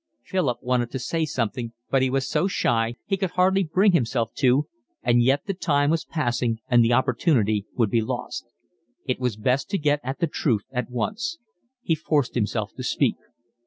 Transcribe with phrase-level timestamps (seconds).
[0.23, 4.33] Philip wanted to say something, but he was so shy he could hardly bring himself
[4.37, 4.67] to,
[5.03, 8.47] and yet the time was passing and the opportunity would be lost.
[9.05, 11.37] It was best to get at the truth at once.
[11.83, 13.17] He forced himself to speak.